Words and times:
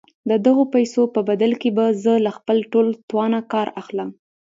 د 0.29 0.31
دغو 0.45 0.63
پيسو 0.73 1.01
په 1.15 1.21
بدل 1.29 1.51
کې 1.61 1.69
به 1.77 1.85
زه 2.03 2.13
له 2.25 2.31
خپل 2.37 2.57
ټول 2.71 2.87
توانه 3.09 3.39
کار 3.53 3.67
اخلم. 3.81 4.09